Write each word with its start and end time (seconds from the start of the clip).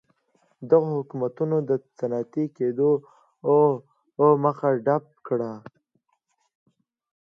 دغو 0.69 0.89
حکومتونو 0.99 1.57
د 1.69 1.71
صنعتي 1.97 2.45
کېدو 2.57 2.89
مخه 4.43 4.69
ډپ 4.85 5.05
کړه. 5.27 5.53